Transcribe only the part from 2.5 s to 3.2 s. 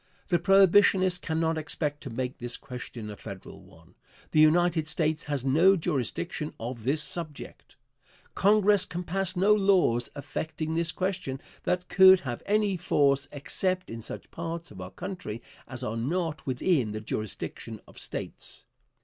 question a